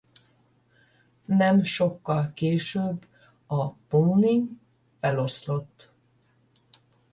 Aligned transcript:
Nem 1.25 1.63
sokkal 1.63 2.31
később 2.33 3.07
a 3.47 3.69
Pony 3.73 4.59
feloszlott. 4.99 5.93